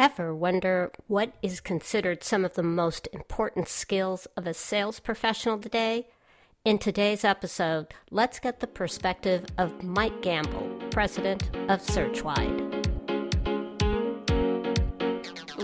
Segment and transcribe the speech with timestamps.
[0.00, 5.58] ever wonder what is considered some of the most important skills of a sales professional
[5.58, 6.06] today?
[6.64, 12.69] In today's episode, let's get the perspective of Mike Gamble, president of Searchwide.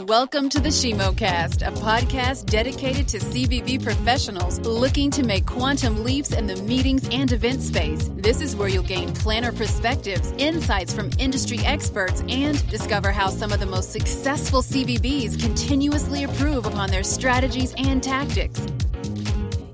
[0.07, 6.31] Welcome to the ShimoCast, a podcast dedicated to CVB professionals looking to make quantum leaps
[6.31, 8.09] in the meetings and event space.
[8.15, 13.51] This is where you'll gain planner perspectives, insights from industry experts, and discover how some
[13.51, 18.65] of the most successful CVBs continuously improve upon their strategies and tactics.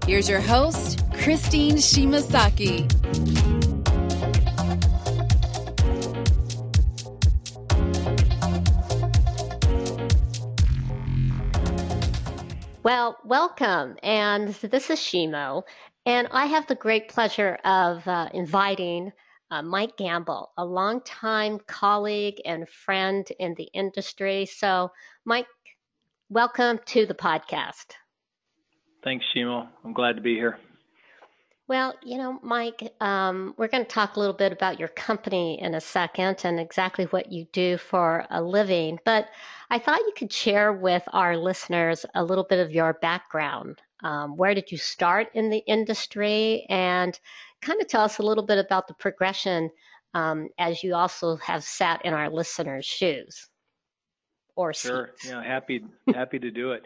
[0.07, 3.42] Here's your host, Christine Shimasaki.
[13.25, 13.97] Welcome.
[14.03, 15.63] And this is Shimo.
[16.07, 19.13] And I have the great pleasure of uh, inviting
[19.51, 24.47] uh, Mike Gamble, a longtime colleague and friend in the industry.
[24.47, 24.91] So,
[25.25, 25.47] Mike,
[26.29, 27.93] welcome to the podcast.
[29.05, 29.69] Thanks, Shimo.
[29.85, 30.59] I'm glad to be here.
[31.69, 35.61] Well, you know, Mike, um, we're going to talk a little bit about your company
[35.61, 38.99] in a second and exactly what you do for a living.
[39.05, 39.29] But
[39.71, 43.81] I thought you could share with our listeners a little bit of your background.
[44.03, 46.67] Um, where did you start in the industry?
[46.69, 47.19] And
[47.63, 49.71] kind of tell us a little bit about the progression
[50.15, 53.49] um, as you also have sat in our listeners' shoes
[54.57, 55.13] or sure.
[55.17, 55.31] seats.
[55.31, 56.83] Yeah, happy happy to do it.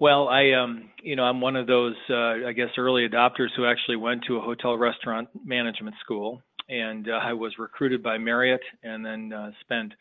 [0.00, 3.64] Well, I um, you know, I'm one of those uh, I guess early adopters who
[3.64, 8.62] actually went to a hotel restaurant management school, and uh, I was recruited by Marriott,
[8.82, 9.92] and then uh, spent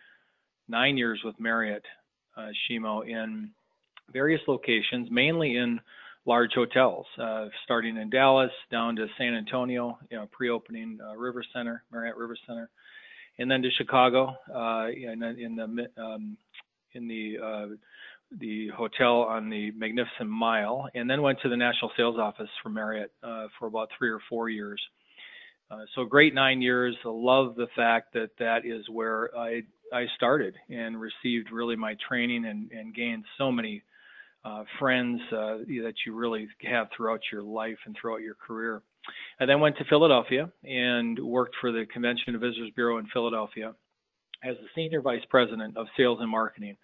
[0.67, 1.83] nine years with Marriott,
[2.35, 3.52] uh, Shimo, in
[4.11, 5.80] various locations, mainly in
[6.25, 11.44] large hotels, uh, starting in Dallas down to San Antonio, you know, pre-opening uh, River
[11.53, 12.69] Center, Marriott River Center,
[13.38, 16.38] and then to Chicago, uh, in, in the um,
[16.94, 17.67] in the uh,
[18.39, 22.69] the hotel on the Magnificent Mile, and then went to the national sales office for
[22.69, 24.81] Marriott uh, for about three or four years.
[25.71, 26.95] Uh, so great nine years.
[27.05, 29.61] I love the fact that that is where I
[29.93, 33.83] I started and received really my training and, and gained so many
[34.43, 38.81] uh, friends uh, that you really have throughout your life and throughout your career.
[39.39, 43.73] I then went to Philadelphia and worked for the Convention and Visitors Bureau in Philadelphia
[44.43, 46.75] as the senior vice president of sales and marketing.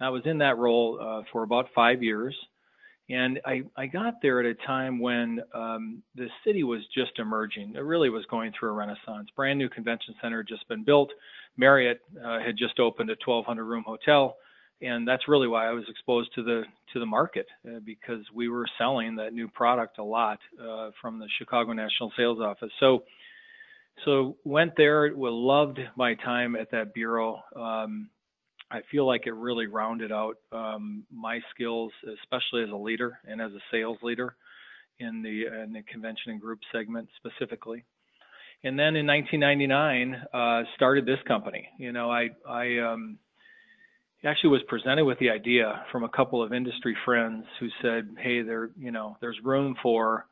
[0.00, 2.34] I was in that role uh, for about five years.
[3.08, 7.74] And I, I got there at a time when um, the city was just emerging.
[7.76, 9.28] It really was going through a renaissance.
[9.36, 11.10] Brand new convention center had just been built.
[11.56, 14.36] Marriott uh, had just opened a 1,200 room hotel,
[14.82, 18.48] and that's really why I was exposed to the to the market uh, because we
[18.48, 22.70] were selling that new product a lot uh, from the Chicago National Sales Office.
[22.80, 23.04] So,
[24.04, 25.12] so went there.
[25.14, 27.42] Loved my time at that bureau.
[27.54, 28.10] Um,
[28.70, 33.40] I feel like it really rounded out um, my skills, especially as a leader and
[33.40, 34.36] as a sales leader
[34.98, 37.84] in the in the convention and group segment specifically.
[38.64, 41.68] And then in 1999, uh, started this company.
[41.78, 43.18] You know, I I um,
[44.24, 48.42] actually was presented with the idea from a couple of industry friends who said, "Hey,
[48.42, 50.26] there you know there's room for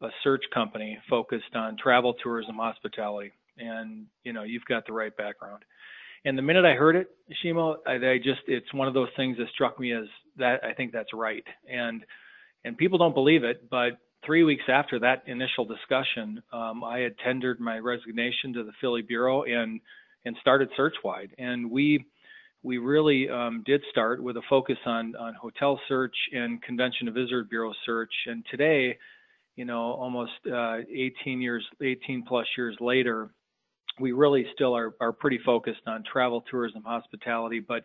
[0.00, 5.16] a search company focused on travel, tourism, hospitality, and you know you've got the right
[5.16, 5.62] background."
[6.26, 7.08] And the minute I heard it,
[7.40, 10.06] Shimo, I, I just it's one of those things that struck me as
[10.36, 11.44] that I think that's right.
[11.72, 12.04] And
[12.64, 17.16] and people don't believe it, but three weeks after that initial discussion, um, I had
[17.24, 19.80] tendered my resignation to the Philly bureau and
[20.24, 21.30] and started Searchwide.
[21.38, 22.04] And we
[22.64, 27.14] we really um, did start with a focus on on hotel search and convention and
[27.14, 28.12] visitor bureau search.
[28.26, 28.98] And today,
[29.54, 33.30] you know, almost uh, 18 years, 18 plus years later,
[34.00, 37.84] we really still are, are pretty focused on travel, tourism, hospitality, but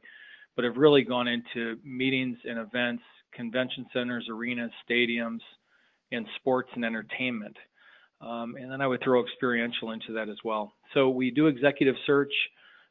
[0.56, 5.40] but have really gone into meetings and events, convention centers, arenas, stadiums,
[6.12, 7.56] and sports and entertainment.
[8.20, 10.74] Um, and then I would throw experiential into that as well.
[10.94, 12.34] So we do executive search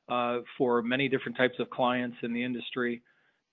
[0.09, 3.03] uh, for many different types of clients in the industry,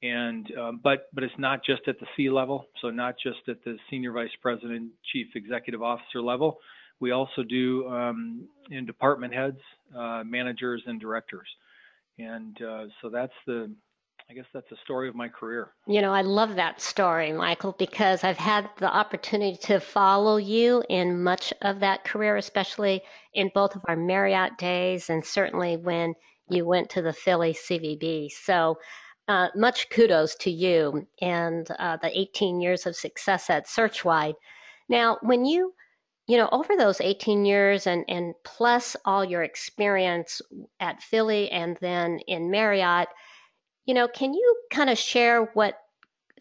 [0.02, 3.64] and um, but but it's not just at the C level, so not just at
[3.64, 6.58] the senior vice president, chief executive officer level.
[7.00, 9.60] We also do um, in department heads,
[9.96, 11.48] uh, managers, and directors.
[12.18, 13.72] And uh, so that's the,
[14.30, 15.70] I guess that's the story of my career.
[15.86, 20.84] You know, I love that story, Michael, because I've had the opportunity to follow you
[20.90, 23.04] in much of that career, especially
[23.34, 26.16] in both of our Marriott days and certainly when
[26.50, 28.32] you went to the Philly CVB.
[28.32, 28.80] So,
[29.28, 34.36] uh, much kudos to you and uh, the 18 years of success at Searchwide.
[34.88, 35.74] Now, when you
[36.28, 40.42] you know, over those 18 years and, and plus all your experience
[40.80, 43.08] at Philly and then in Marriott,
[43.86, 45.80] you know, can you kind of share what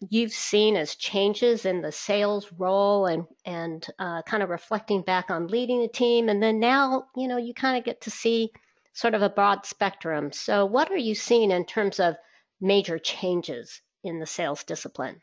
[0.09, 5.31] you've seen as changes in the sales role and and uh, kind of reflecting back
[5.31, 8.51] on leading the team, and then now, you know, you kind of get to see
[8.93, 10.31] sort of a broad spectrum.
[10.31, 12.15] So, what are you seeing in terms of
[12.61, 15.21] major changes in the sales discipline?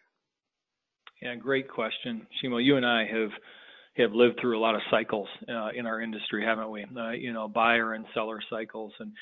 [1.22, 2.62] Yeah, great question, Shimo.
[2.62, 3.30] You and I have
[3.96, 6.84] have lived through a lot of cycles uh, in our industry, haven't we?
[6.96, 8.92] Uh, you know, buyer and seller cycles.
[8.98, 9.12] And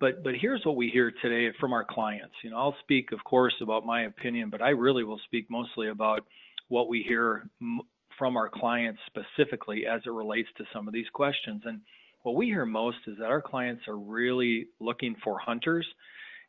[0.00, 2.34] but but here's what we hear today from our clients.
[2.42, 5.88] You know, I'll speak, of course, about my opinion, but I really will speak mostly
[5.88, 6.24] about
[6.68, 7.80] what we hear m-
[8.18, 11.62] from our clients specifically as it relates to some of these questions.
[11.66, 11.80] And
[12.22, 15.86] what we hear most is that our clients are really looking for hunters,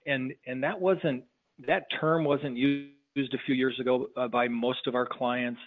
[0.06, 1.26] and and that wasn't
[1.68, 5.60] that term wasn't used a few years ago uh, by most of our clients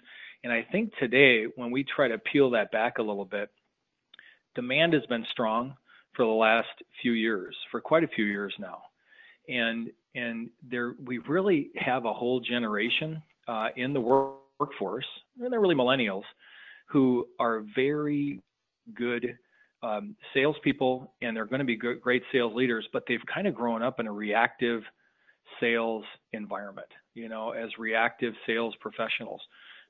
[0.47, 3.51] and I think today, when we try to peel that back a little bit,
[4.55, 5.75] demand has been strong
[6.15, 6.69] for the last
[7.03, 8.83] few years, for quite a few years now.
[9.49, 15.05] And and there we really have a whole generation uh, in the work, workforce,
[15.41, 16.23] and they're really millennials,
[16.87, 18.41] who are very
[18.95, 19.37] good
[19.83, 23.55] um, salespeople, and they're going to be good, great sales leaders, but they've kind of
[23.57, 24.83] grown up in a reactive
[25.59, 26.05] sales
[26.35, 29.41] environment, you know, as reactive sales professionals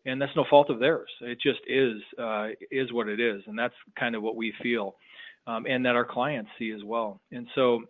[0.07, 1.11] and that's no fault of theirs.
[1.21, 4.95] It just is uh, is what it is, and that's kind of what we feel,
[5.47, 7.21] um, and that our clients see as well.
[7.33, 7.83] And so,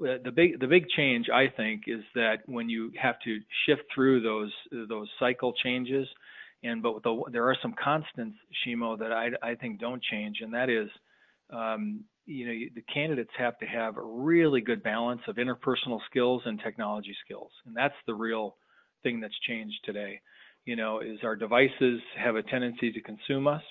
[0.00, 3.82] uh, the big the big change I think is that when you have to shift
[3.94, 4.52] through those
[4.88, 6.08] those cycle changes,
[6.64, 10.52] and but the, there are some constants, Shimo, that I I think don't change, and
[10.54, 10.88] that is.
[11.50, 16.40] Um, you know, the candidates have to have a really good balance of interpersonal skills
[16.46, 18.56] and technology skills, and that's the real
[19.02, 20.20] thing that's changed today
[20.64, 23.62] you know, is our devices have a tendency to consume us.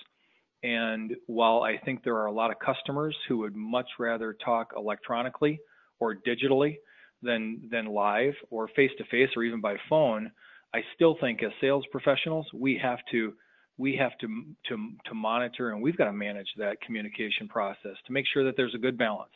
[0.62, 4.72] And while I think there are a lot of customers who would much rather talk
[4.76, 5.60] electronically
[5.98, 6.76] or digitally
[7.22, 10.30] than than live or face to face or even by phone,
[10.74, 13.34] I still think as sales professionals we have to
[13.78, 14.26] we have to
[14.68, 18.54] to to monitor and we've got to manage that communication process to make sure that
[18.56, 19.32] there's a good balance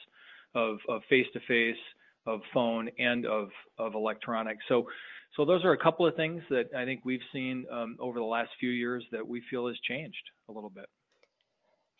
[0.55, 1.77] of of face to face,
[2.27, 3.49] of phone, and of
[3.79, 4.59] of electronic.
[4.69, 4.87] So
[5.37, 8.25] so those are a couple of things that I think we've seen um, over the
[8.25, 10.17] last few years that we feel has changed
[10.49, 10.87] a little bit.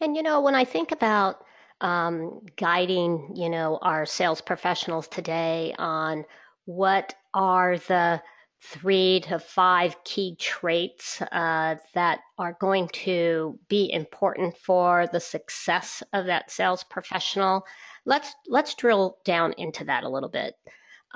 [0.01, 1.45] And you know, when I think about
[1.81, 6.25] um, guiding, you know, our sales professionals today on
[6.65, 8.23] what are the
[8.63, 16.03] three to five key traits uh, that are going to be important for the success
[16.15, 17.65] of that sales professional.
[18.07, 20.55] Let's let's drill down into that a little bit.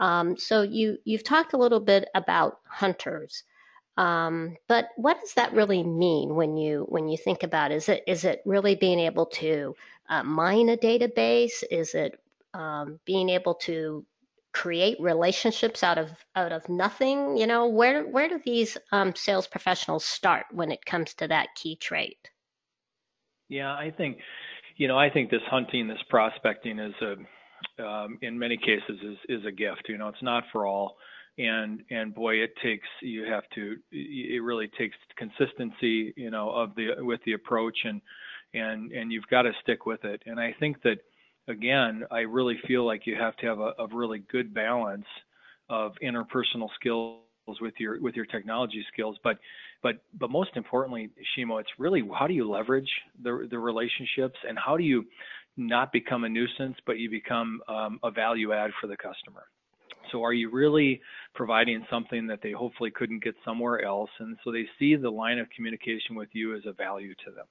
[0.01, 3.45] Um, so you you've talked a little bit about hunters,
[3.97, 7.77] um, but what does that really mean when you when you think about it?
[7.77, 9.77] is it is it really being able to
[10.09, 11.63] uh, mine a database?
[11.71, 12.19] Is it
[12.55, 14.05] um, being able to
[14.53, 17.37] create relationships out of out of nothing?
[17.37, 21.55] You know, where where do these um, sales professionals start when it comes to that
[21.55, 22.31] key trait?
[23.51, 24.19] Yeah, I think,
[24.77, 27.17] you know, I think this hunting, this prospecting is a
[27.79, 29.89] um, in many cases is is a gift.
[29.89, 30.97] You know, it's not for all,
[31.39, 33.77] and and boy, it takes you have to.
[33.93, 36.13] It really takes consistency.
[36.17, 38.01] You know, of the with the approach and
[38.55, 40.23] and and you've got to stick with it.
[40.27, 40.99] And I think that
[41.49, 45.07] again, I really feel like you have to have a, a really good balance
[45.69, 47.21] of interpersonal skills
[47.61, 49.39] with your with your technology skills but
[49.83, 52.91] but but most importantly shimo it's really how do you leverage
[53.23, 55.05] the the relationships and how do you
[55.61, 59.45] not become a nuisance, but you become um, a value add for the customer.
[60.11, 61.01] So are you really
[61.35, 64.11] providing something that they hopefully couldn't get somewhere else?
[64.19, 67.47] And so they see the line of communication with you as a value to them,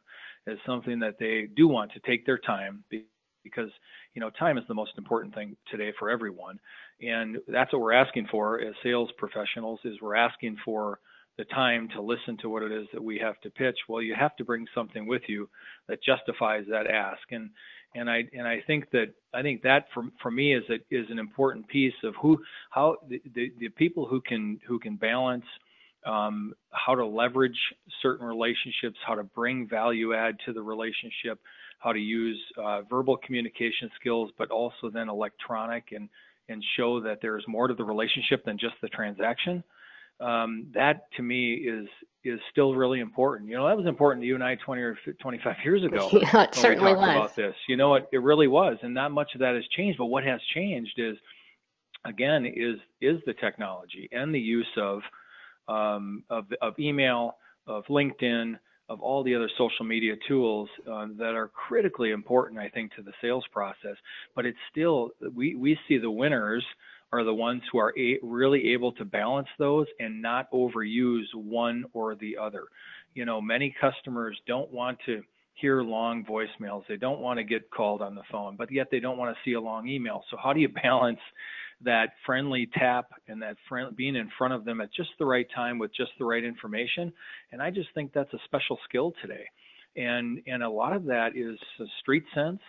[0.48, 2.84] as something that they do want to take their time
[3.44, 3.70] because
[4.14, 6.60] you know time is the most important thing today for everyone.
[7.02, 11.00] And that's what we're asking for as sales professionals is we're asking for
[11.38, 13.78] the time to listen to what it is that we have to pitch.
[13.88, 15.48] Well, you have to bring something with you
[15.88, 17.22] that justifies that ask.
[17.32, 17.52] And
[17.96, 21.08] and I and I think that I think that for for me is a, is
[21.10, 25.46] an important piece of who how the, the, the people who can who can balance
[26.06, 27.58] um, how to leverage
[28.02, 31.40] certain relationships, how to bring value add to the relationship,
[31.80, 36.10] how to use uh, verbal communication skills, but also then electronic and
[36.48, 39.64] and show that there is more to the relationship than just the transaction.
[40.20, 41.88] Um, that to me is
[42.24, 43.50] is still really important.
[43.50, 46.10] You know, that was important to you and I 20 or 25 years ago.
[46.14, 47.04] Yeah, it certainly was.
[47.04, 49.98] About this, you know, it, it really was, and not much of that has changed.
[49.98, 51.16] But what has changed is,
[52.06, 55.02] again, is is the technology and the use of
[55.68, 58.58] um, of, of email, of LinkedIn,
[58.90, 63.04] of all the other social media tools uh, that are critically important, I think, to
[63.04, 63.96] the sales process.
[64.36, 66.66] But it's still we we see the winners
[67.12, 71.86] are the ones who are a- really able to balance those and not overuse one
[71.94, 72.66] or the other.
[73.14, 75.24] You know, many customers don't want to
[75.56, 76.84] hear long voicemails.
[76.88, 79.42] They don't want to get called on the phone, but yet they don't want to
[79.44, 80.24] see a long email.
[80.32, 81.20] So how do you balance
[81.82, 85.48] that friendly tap and that friend, being in front of them at just the right
[85.54, 87.12] time with just the right information?
[87.52, 89.46] And I just think that's a special skill today.
[89.96, 91.58] And and a lot of that is
[92.00, 92.60] street sense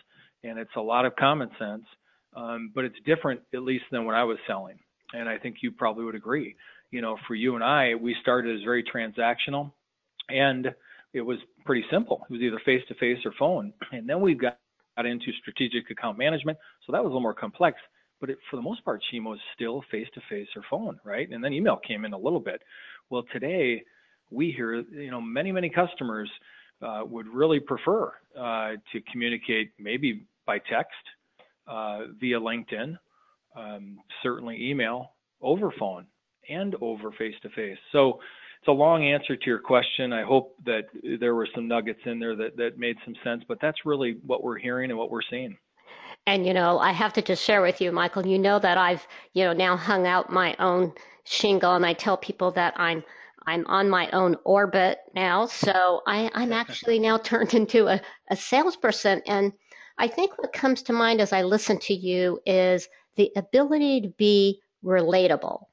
[0.43, 1.85] and it's a lot of common sense.
[2.35, 4.79] Um, but it's different at least than what I was selling.
[5.13, 6.55] And I think you probably would agree.
[6.91, 9.73] You know, for you and I, we started as very transactional
[10.29, 10.73] and
[11.13, 12.25] it was pretty simple.
[12.29, 13.73] It was either face to face or phone.
[13.93, 14.59] And then we got,
[14.97, 16.59] got into strategic account management.
[16.87, 17.79] So that was a little more complex.
[18.21, 21.29] But it, for the most part, Shima was still face to face or phone, right?
[21.31, 22.63] And then email came in a little bit.
[23.09, 23.83] Well, today
[24.31, 26.31] we hear, you know, many, many customers
[26.83, 30.93] uh, would really prefer uh, to communicate maybe by text,
[31.71, 32.99] uh, via LinkedIn,
[33.57, 36.07] um, certainly email, over phone,
[36.49, 37.79] and over face to face.
[37.93, 38.19] So
[38.61, 40.13] it's a long answer to your question.
[40.13, 40.85] I hope that
[41.21, 44.43] there were some nuggets in there that, that made some sense, but that's really what
[44.43, 45.57] we're hearing and what we're seeing.
[46.27, 49.07] And you know, I have to just share with you, Michael, you know that I've,
[49.33, 50.93] you know, now hung out my own
[51.25, 53.03] shingle and I tell people that I'm
[53.47, 55.47] I'm on my own orbit now.
[55.47, 59.23] So I, I'm actually now turned into a, a salesperson.
[59.27, 59.53] And
[60.01, 64.09] I think what comes to mind as I listen to you is the ability to
[64.09, 65.67] be relatable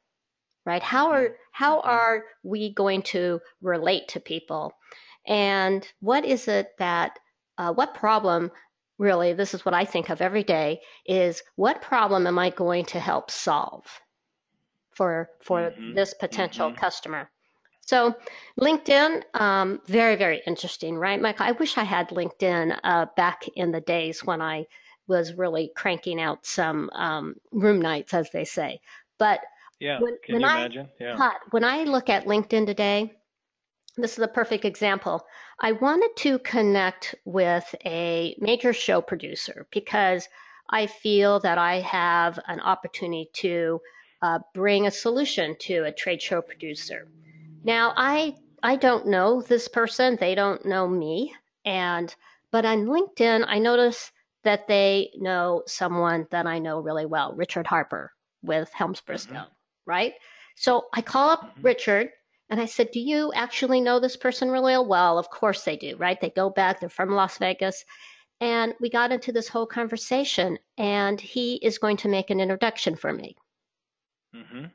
[0.68, 0.84] right?
[0.84, 1.90] How are how mm-hmm.
[1.90, 4.74] are we going to relate to people?
[5.26, 7.18] And what is it that
[7.58, 8.52] uh, what problem
[9.00, 12.86] really this is what I think of every day is what problem am I going
[12.86, 13.86] to help solve
[14.92, 15.96] for for mm-hmm.
[15.96, 16.80] this potential mm-hmm.
[16.80, 17.32] customer?
[17.88, 18.16] So
[18.60, 21.40] LinkedIn, um, very, very interesting, right, Mike?
[21.40, 24.66] I wish I had LinkedIn uh, back in the days when I
[25.08, 28.82] was really cranking out some um, room nights, as they say.
[29.18, 29.40] But
[29.80, 30.00] yeah.
[30.02, 30.90] When, Can when you I, imagine?
[31.00, 31.32] Yeah.
[31.52, 33.14] When I look at LinkedIn today,
[33.96, 35.26] this is a perfect example.
[35.60, 40.28] I wanted to connect with a major show producer because
[40.70, 43.80] I feel that I have an opportunity to
[44.22, 47.08] uh, bring a solution to a trade show producer.
[47.64, 51.34] Now, I I don't know this person; they don't know me,
[51.66, 52.14] and
[52.52, 54.12] but on LinkedIn, I notice
[54.44, 59.34] that they know someone that I know really well, Richard Harper with Helms Briscoe.
[59.34, 59.54] Mm-hmm
[59.88, 60.14] right?
[60.56, 61.62] So I call up mm-hmm.
[61.64, 62.10] Richard
[62.50, 64.86] and I said, Do you actually know this person really well?
[64.86, 66.20] Well, of course they do, right?
[66.22, 67.84] They go back, they're from Las Vegas.
[68.40, 72.96] And we got into this whole conversation, and he is going to make an introduction
[72.96, 73.36] for me.
[74.36, 74.66] Mm-hmm.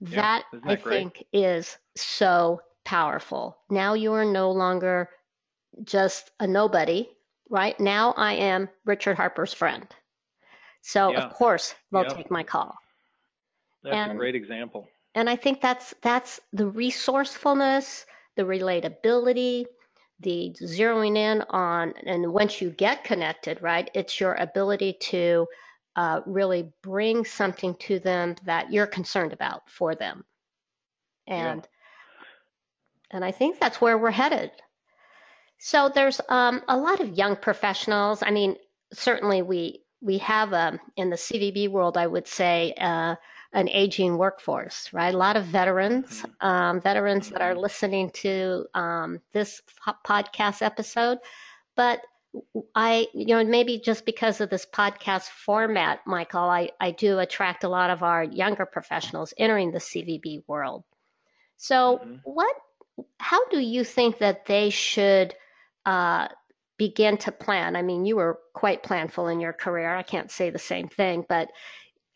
[0.00, 0.96] That, yeah, that I great?
[0.96, 3.58] think is so powerful.
[3.68, 5.10] Now you are no longer
[5.84, 7.08] just a nobody,
[7.48, 7.78] right?
[7.78, 9.86] Now I am Richard Harper's friend.
[10.82, 11.20] So, yeah.
[11.20, 12.16] of course, they'll yep.
[12.16, 12.74] take my call.
[13.82, 14.88] That's and, a great example.
[15.14, 19.66] And I think that's that's the resourcefulness, the relatability,
[20.20, 25.46] the zeroing in on, and once you get connected, right, it's your ability to
[25.96, 30.24] uh, really bring something to them that you're concerned about for them.
[31.26, 32.26] And yeah.
[33.10, 34.50] and I think that's where we're headed.
[35.58, 38.22] So there's um, a lot of young professionals.
[38.22, 38.56] I mean,
[38.92, 42.74] certainly we we have um, in the CVB world, I would say.
[42.78, 43.16] Uh,
[43.52, 45.12] an aging workforce, right?
[45.12, 46.46] A lot of veterans, mm-hmm.
[46.46, 47.62] um, veterans that are mm-hmm.
[47.62, 49.60] listening to um, this
[50.06, 51.18] podcast episode.
[51.74, 52.00] But
[52.74, 57.64] I, you know, maybe just because of this podcast format, Michael, I, I do attract
[57.64, 60.84] a lot of our younger professionals entering the CVB world.
[61.56, 62.16] So, mm-hmm.
[62.24, 62.54] what,
[63.18, 65.34] how do you think that they should
[65.84, 66.28] uh,
[66.78, 67.76] begin to plan?
[67.76, 69.94] I mean, you were quite planful in your career.
[69.94, 71.48] I can't say the same thing, but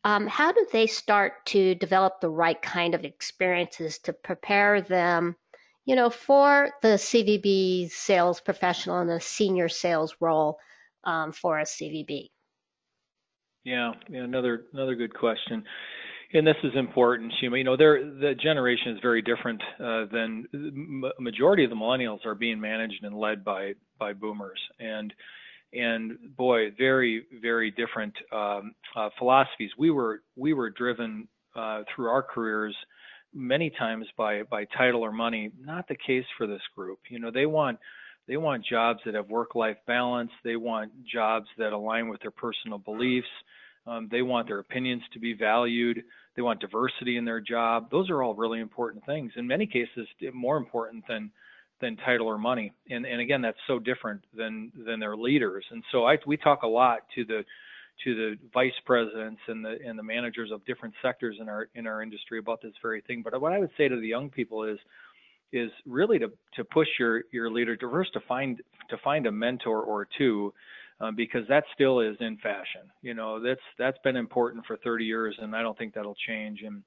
[0.04, 5.34] um, how do they start to develop the right kind of experiences to prepare them,
[5.84, 10.58] you know, for the CVB sales professional and the senior sales role
[11.04, 12.30] um, for a CVB?
[13.64, 15.64] Yeah, yeah, another another good question.
[16.32, 17.58] And this is important, Shima.
[17.58, 20.46] You know, the generation is very different uh, than
[21.20, 25.14] majority of the millennials are being managed and led by by boomers, and
[25.72, 29.70] and boy, very very different um, uh, philosophies.
[29.78, 32.76] We were we were driven uh, through our careers
[33.34, 35.50] many times by by title or money.
[35.60, 37.00] Not the case for this group.
[37.08, 37.78] You know, they want
[38.26, 40.30] they want jobs that have work life balance.
[40.44, 43.28] They want jobs that align with their personal beliefs.
[43.86, 46.02] Um, they want their opinions to be valued.
[46.36, 47.90] They want diversity in their job.
[47.90, 49.32] Those are all really important things.
[49.36, 51.30] In many cases, more important than
[51.80, 52.72] than title or money.
[52.88, 55.64] And and again, that's so different than than their leaders.
[55.70, 57.44] And so I we talk a lot to the
[58.02, 61.86] to the vice presidents and the and the managers of different sectors in our in
[61.86, 63.22] our industry about this very thing.
[63.22, 64.78] But what I would say to the young people is
[65.52, 68.60] is really to to push your your leader to first to find
[68.90, 70.52] to find a mentor or two
[71.00, 72.82] um, because that still is in fashion.
[73.02, 76.62] You know, that's that's been important for 30 years, and I don't think that'll change.
[76.64, 76.82] And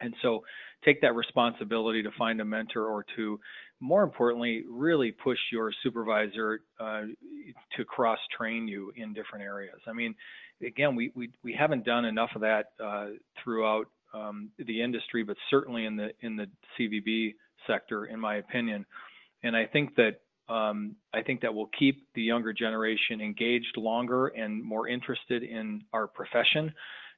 [0.00, 0.44] and so
[0.84, 3.38] take that responsibility to find a mentor or two.
[3.82, 7.02] More importantly, really push your supervisor uh,
[7.76, 9.80] to cross train you in different areas.
[9.88, 10.14] I mean,
[10.64, 13.08] again, we we, we haven't done enough of that uh,
[13.42, 16.46] throughout um, the industry, but certainly in the in the
[16.78, 17.34] CVB
[17.66, 18.86] sector, in my opinion.
[19.42, 24.28] And I think that um, I think that will keep the younger generation engaged longer
[24.28, 26.72] and more interested in our profession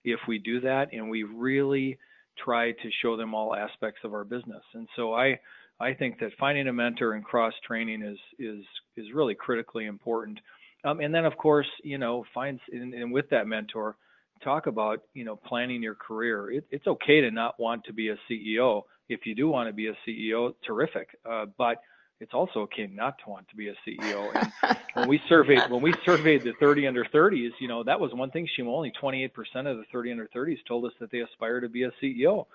[0.05, 1.99] if we do that and we really
[2.43, 4.63] try to show them all aspects of our business.
[4.75, 5.39] And so I
[5.81, 8.65] I think that finding a mentor and cross training is is
[8.97, 10.39] is really critically important.
[10.85, 13.97] Um, and then of course, you know, find and, and, with that mentor,
[14.43, 16.51] talk about you know planning your career.
[16.53, 18.83] It, it's okay to not want to be a CEO.
[19.09, 21.09] If you do want to be a CEO, terrific.
[21.29, 21.79] Uh, but
[22.21, 24.31] it's also okay not to want to be a CEO.
[24.97, 28.15] And when we surveyed when we surveyed the 30 under 30s, you know that was
[28.15, 28.49] one thing.
[28.55, 29.31] She only 28%
[29.67, 32.47] of the 30 under 30s told us that they aspire to be a CEO.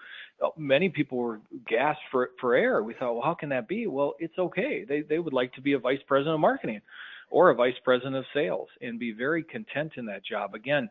[0.44, 2.82] Uh, many people were gasped for for air.
[2.82, 3.88] We thought, well, how can that be?
[3.88, 4.86] Well, it's okay.
[4.88, 6.82] They they would like to be a vice president of marketing
[7.30, 10.56] or a vice president of sales and be very content in that job.
[10.56, 10.90] Again,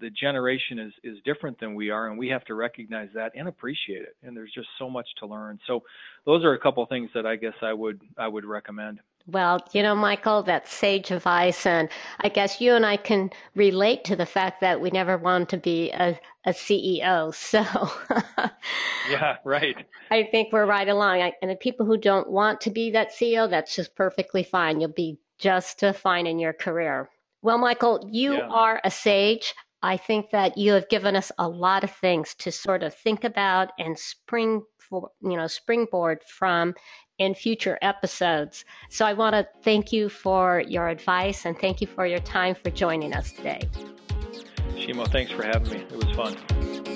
[0.00, 3.48] the generation is is different than we are and we have to recognize that and
[3.48, 5.82] appreciate it and there's just so much to learn so
[6.26, 9.60] those are a couple of things that i guess i would i would recommend well,
[9.72, 11.88] you know, Michael, that's sage advice, and
[12.18, 15.56] I guess you and I can relate to the fact that we never want to
[15.56, 17.32] be a, a CEO.
[17.34, 17.62] So,
[19.10, 19.76] yeah, right.
[20.10, 21.20] I think we're right along.
[21.20, 24.80] I, and the people who don't want to be that CEO, that's just perfectly fine.
[24.80, 27.08] You'll be just fine in your career.
[27.42, 28.48] Well, Michael, you yeah.
[28.48, 29.54] are a sage.
[29.82, 33.24] I think that you have given us a lot of things to sort of think
[33.24, 36.74] about and spring for, you know, springboard from
[37.18, 38.64] in future episodes.
[38.90, 42.54] So I want to thank you for your advice and thank you for your time
[42.54, 43.60] for joining us today.
[44.74, 45.76] Shimo, thanks for having me.
[45.78, 46.89] It was fun.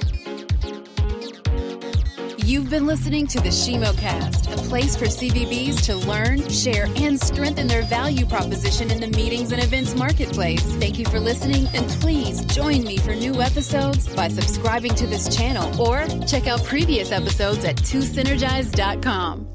[2.44, 7.66] You've been listening to the ShimoCast, a place for CVBs to learn, share, and strengthen
[7.66, 10.62] their value proposition in the meetings and events marketplace.
[10.74, 15.34] Thank you for listening, and please join me for new episodes by subscribing to this
[15.34, 19.48] channel or check out previous episodes at 2synergize.com.